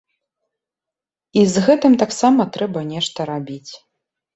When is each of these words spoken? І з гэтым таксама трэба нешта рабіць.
І 1.41 1.45
з 1.53 1.67
гэтым 1.67 2.01
таксама 2.05 2.41
трэба 2.59 2.79
нешта 2.93 3.33
рабіць. 3.37 3.67